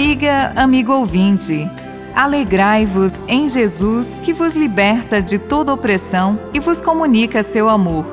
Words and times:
Amiga, 0.00 0.54
amigo 0.56 0.94
ouvinte, 0.94 1.70
alegrai-vos 2.14 3.22
em 3.28 3.46
Jesus 3.46 4.16
que 4.22 4.32
vos 4.32 4.54
liberta 4.54 5.20
de 5.20 5.38
toda 5.38 5.74
opressão 5.74 6.40
e 6.54 6.58
vos 6.58 6.80
comunica 6.80 7.42
seu 7.42 7.68
amor. 7.68 8.06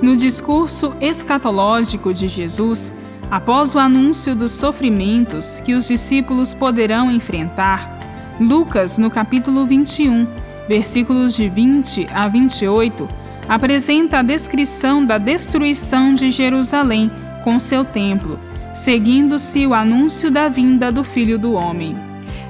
No 0.00 0.16
discurso 0.16 0.94
escatológico 1.00 2.14
de 2.14 2.28
Jesus, 2.28 2.94
após 3.28 3.74
o 3.74 3.80
anúncio 3.80 4.36
dos 4.36 4.52
sofrimentos 4.52 5.58
que 5.58 5.74
os 5.74 5.88
discípulos 5.88 6.54
poderão 6.54 7.10
enfrentar, 7.10 7.98
Lucas, 8.38 8.96
no 8.96 9.10
capítulo 9.10 9.66
21, 9.66 10.28
versículos 10.68 11.34
de 11.34 11.48
20 11.48 12.06
a 12.14 12.28
28, 12.28 13.08
apresenta 13.48 14.20
a 14.20 14.22
descrição 14.22 15.04
da 15.04 15.18
destruição 15.18 16.14
de 16.14 16.30
Jerusalém 16.30 17.10
com 17.42 17.58
seu 17.58 17.84
templo, 17.84 18.38
seguindo-se 18.76 19.66
o 19.66 19.72
anúncio 19.72 20.30
da 20.30 20.50
vinda 20.50 20.92
do 20.92 21.02
Filho 21.02 21.38
do 21.38 21.54
Homem. 21.54 21.96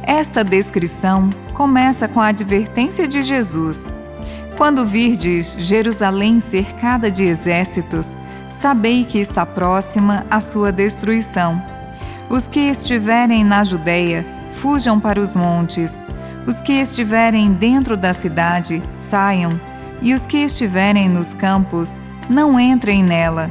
Esta 0.03 0.43
descrição 0.43 1.31
começa 1.55 2.09
com 2.09 2.21
a 2.21 2.27
advertência 2.27 3.07
de 3.07 3.23
Jesus. 3.23 3.89
Quando 4.57 4.85
virdes 4.85 5.57
Jerusalém 5.57 6.41
cercada 6.41 7.13
de 7.13 7.23
exércitos, 7.23 8.13
sabei 8.51 9.05
que 9.05 9.19
está 9.19 9.47
próxima 9.47 10.27
a 10.29 10.41
sua 10.41 10.73
destruição. 10.73 11.63
Os 12.29 12.49
que 12.49 12.59
estiverem 12.59 13.45
na 13.45 13.63
Judéia, 13.63 14.27
fujam 14.61 14.99
para 14.99 15.21
os 15.21 15.37
montes. 15.37 16.03
Os 16.45 16.61
que 16.61 16.73
estiverem 16.73 17.53
dentro 17.53 17.97
da 17.97 18.13
cidade, 18.13 18.83
saiam 18.91 19.61
e 20.03 20.13
os 20.13 20.27
que 20.27 20.39
estiverem 20.39 21.09
nos 21.09 21.35
campos, 21.35 22.01
não 22.29 22.59
entrem 22.59 23.01
nela. 23.01 23.49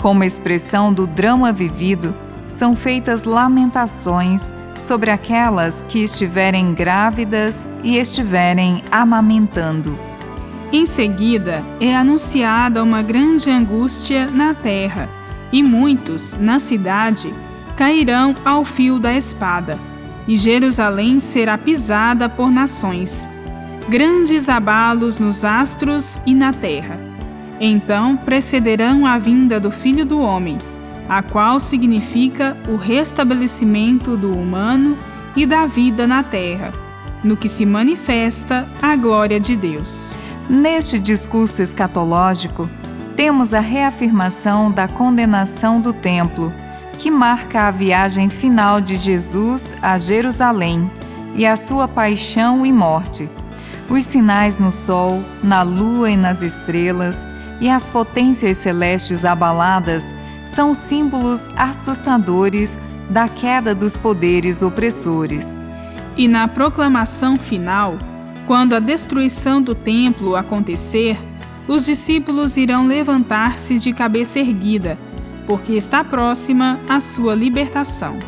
Como 0.00 0.24
expressão 0.24 0.92
do 0.92 1.06
drama 1.06 1.52
vivido, 1.52 2.14
são 2.48 2.74
feitas 2.74 3.24
lamentações 3.24 4.52
sobre 4.80 5.10
aquelas 5.10 5.84
que 5.88 6.02
estiverem 6.02 6.74
grávidas 6.74 7.64
e 7.84 7.98
estiverem 7.98 8.82
amamentando. 8.90 9.98
Em 10.72 10.86
seguida, 10.86 11.62
é 11.80 11.94
anunciada 11.94 12.82
uma 12.82 13.02
grande 13.02 13.50
angústia 13.50 14.26
na 14.28 14.54
terra, 14.54 15.08
e 15.52 15.62
muitos, 15.62 16.34
na 16.34 16.58
cidade, 16.58 17.34
cairão 17.76 18.34
ao 18.44 18.64
fio 18.64 18.98
da 18.98 19.14
espada, 19.14 19.78
e 20.26 20.36
Jerusalém 20.36 21.18
será 21.20 21.58
pisada 21.58 22.28
por 22.28 22.50
nações 22.50 23.28
grandes 23.88 24.48
abalos 24.48 25.18
nos 25.18 25.44
astros 25.44 26.20
e 26.24 26.32
na 26.32 26.52
terra. 26.52 27.09
Então 27.60 28.16
precederão 28.16 29.04
a 29.04 29.18
vinda 29.18 29.60
do 29.60 29.70
Filho 29.70 30.06
do 30.06 30.18
Homem, 30.18 30.56
a 31.06 31.22
qual 31.22 31.60
significa 31.60 32.56
o 32.66 32.76
restabelecimento 32.76 34.16
do 34.16 34.32
humano 34.32 34.96
e 35.36 35.44
da 35.44 35.66
vida 35.66 36.06
na 36.06 36.22
terra, 36.22 36.72
no 37.22 37.36
que 37.36 37.48
se 37.48 37.66
manifesta 37.66 38.66
a 38.80 38.96
glória 38.96 39.38
de 39.38 39.54
Deus. 39.54 40.16
Neste 40.48 40.98
discurso 40.98 41.60
escatológico, 41.60 42.68
temos 43.14 43.52
a 43.52 43.60
reafirmação 43.60 44.70
da 44.70 44.88
condenação 44.88 45.80
do 45.80 45.92
templo, 45.92 46.50
que 46.98 47.10
marca 47.10 47.68
a 47.68 47.70
viagem 47.70 48.30
final 48.30 48.80
de 48.80 48.96
Jesus 48.96 49.74
a 49.82 49.98
Jerusalém 49.98 50.90
e 51.34 51.46
a 51.46 51.56
sua 51.56 51.86
paixão 51.86 52.64
e 52.64 52.72
morte 52.72 53.28
os 53.90 54.04
sinais 54.04 54.56
no 54.56 54.70
Sol, 54.70 55.20
na 55.42 55.62
Lua 55.62 56.12
e 56.12 56.16
nas 56.16 56.42
estrelas, 56.42 57.26
e 57.60 57.68
as 57.68 57.84
potências 57.84 58.56
celestes 58.56 59.24
abaladas 59.24 60.12
são 60.46 60.72
símbolos 60.74 61.48
assustadores 61.56 62.76
da 63.08 63.28
queda 63.28 63.74
dos 63.74 63.96
poderes 63.96 64.62
opressores. 64.62 65.58
E 66.16 66.26
na 66.26 66.48
proclamação 66.48 67.36
final, 67.36 67.96
quando 68.46 68.74
a 68.74 68.80
destruição 68.80 69.60
do 69.60 69.74
templo 69.74 70.34
acontecer, 70.34 71.18
os 71.68 71.86
discípulos 71.86 72.56
irão 72.56 72.86
levantar-se 72.86 73.78
de 73.78 73.92
cabeça 73.92 74.38
erguida, 74.38 74.98
porque 75.46 75.74
está 75.74 76.02
próxima 76.02 76.80
a 76.88 76.98
sua 76.98 77.34
libertação. 77.34 78.18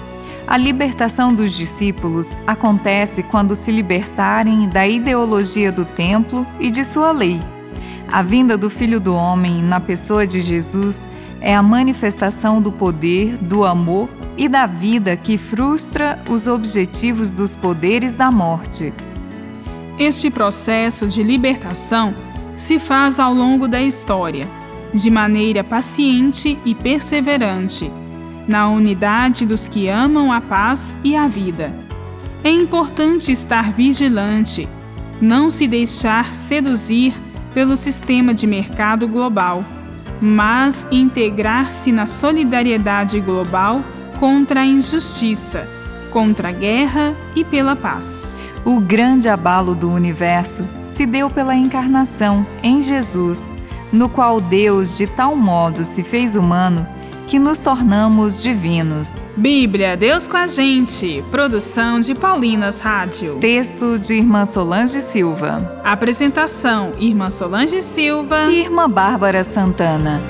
A 0.47 0.57
libertação 0.57 1.35
dos 1.35 1.53
discípulos 1.57 2.37
acontece 2.47 3.23
quando 3.23 3.55
se 3.55 3.71
libertarem 3.71 4.69
da 4.69 4.87
ideologia 4.87 5.73
do 5.73 5.85
templo 5.85 6.47
e 6.61 6.71
de 6.71 6.85
sua 6.85 7.11
lei. 7.13 7.41
A 8.13 8.21
vinda 8.21 8.59
do 8.59 8.69
Filho 8.69 9.01
do 9.01 9.15
Homem 9.15 9.63
na 9.63 9.81
pessoa 9.81 10.27
de 10.27 10.43
Jesus 10.43 11.07
é 11.41 11.57
a 11.57 11.63
manifestação 11.63 12.61
do 12.61 12.71
poder, 12.71 13.39
do 13.39 13.65
amor 13.65 14.07
e 14.37 14.51
da 14.51 14.67
vida 14.67 15.17
que 15.17 15.39
frustra 15.39 16.23
os 16.29 16.47
objetivos 16.47 17.33
dos 17.33 17.57
poderes 17.57 18.15
da 18.15 18.31
morte. 18.31 18.93
Este 19.99 20.31
processo 20.31 21.09
de 21.09 21.23
libertação 21.23 22.15
se 22.55 22.79
faz 22.79 23.19
ao 23.19 23.33
longo 23.33 23.67
da 23.67 23.81
história, 23.81 24.47
de 24.93 25.11
maneira 25.11 25.65
paciente 25.65 26.59
e 26.67 26.75
perseverante 26.75 27.91
na 28.47 28.69
unidade 28.69 29.47
dos 29.47 29.69
que 29.69 29.89
amam 29.89 30.31
a 30.31 30.41
paz 30.41 30.99
e 31.03 31.17
a 31.17 31.27
vida. 31.27 31.73
É 32.45 32.51
importante 32.51 33.33
estar 33.33 33.73
vigilante, 33.73 34.69
não 35.19 35.51
se 35.51 35.67
deixar 35.67 36.35
seduzir 36.35 37.15
pelo 37.55 37.77
sistema 37.77 38.33
de 38.33 38.47
mercado 38.47 39.07
global, 39.07 39.65
mas 40.21 40.87
integrar-se 40.91 41.93
na 41.93 42.07
solidariedade 42.07 43.21
global 43.21 43.83
contra 44.19 44.61
a 44.61 44.67
injustiça, 44.67 45.69
contra 46.11 46.51
a 46.51 46.53
guerra 46.53 47.15
e 47.35 47.45
pela 47.45 47.75
paz. 47.75 48.39
O 48.65 48.79
grande 48.79 49.29
abalo 49.29 49.75
do 49.75 49.91
universo 49.91 50.65
se 50.85 51.05
deu 51.05 51.29
pela 51.29 51.55
encarnação 51.55 52.47
em 52.63 52.81
Jesus, 52.81 53.51
no 53.93 54.09
qual 54.09 54.41
Deus 54.41 54.97
de 54.97 55.07
tal 55.07 55.35
modo 55.35 55.83
se 55.83 56.03
fez 56.03 56.37
humano 56.37 56.87
que 57.33 57.39
nos 57.39 57.61
tornamos 57.61 58.43
divinos. 58.43 59.23
Bíblia, 59.35 59.97
Deus 59.97 60.29
com 60.29 60.37
a 60.37 60.47
gente. 60.47 61.25
Produção 61.31 61.99
de 61.99 62.15
Paulinas 62.15 62.79
Rádio. 62.79 63.39
Texto 63.41 63.99
de 63.99 64.17
Irmã 64.17 64.45
Solange 64.45 65.01
Silva. 65.01 65.81
Apresentação: 65.83 66.93
Irmã 66.99 67.31
Solange 67.31 67.81
Silva 67.81 68.51
e 68.51 68.61
Irmã 68.61 68.87
Bárbara 68.87 69.43
Santana. 69.45 70.21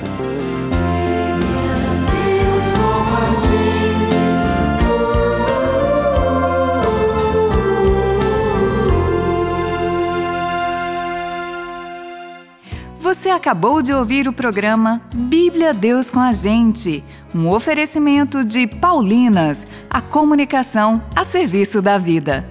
Você 13.03 13.27
acabou 13.27 13.81
de 13.81 13.91
ouvir 13.91 14.29
o 14.29 14.33
programa 14.33 15.01
Bíblia 15.13 15.73
Deus 15.73 16.09
com 16.09 16.21
a 16.21 16.31
Gente, 16.31 17.03
um 17.35 17.49
oferecimento 17.49 18.45
de 18.45 18.65
Paulinas, 18.65 19.67
a 19.89 19.99
comunicação 19.99 21.03
a 21.13 21.25
serviço 21.25 21.81
da 21.81 21.97
vida. 21.97 22.45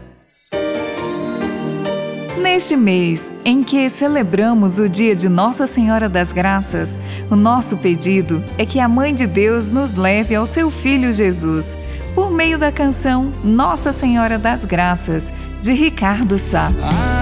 Neste 2.36 2.76
mês 2.76 3.32
em 3.46 3.64
que 3.64 3.88
celebramos 3.88 4.78
o 4.78 4.90
dia 4.90 5.16
de 5.16 5.26
Nossa 5.26 5.66
Senhora 5.66 6.06
das 6.06 6.32
Graças, 6.32 6.98
o 7.30 7.34
nosso 7.34 7.78
pedido 7.78 8.44
é 8.58 8.66
que 8.66 8.78
a 8.78 8.86
Mãe 8.86 9.14
de 9.14 9.26
Deus 9.26 9.68
nos 9.68 9.94
leve 9.94 10.34
ao 10.34 10.44
seu 10.44 10.70
Filho 10.70 11.14
Jesus, 11.14 11.74
por 12.14 12.30
meio 12.30 12.58
da 12.58 12.70
canção 12.70 13.32
Nossa 13.42 13.90
Senhora 13.90 14.38
das 14.38 14.66
Graças, 14.66 15.32
de 15.62 15.72
Ricardo 15.72 16.36
Sá. 16.36 16.70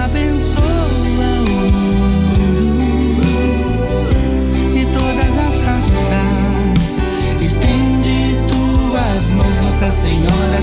Abençoa 0.03 0.70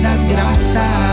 das 0.03 0.25
Graças. 0.25 1.08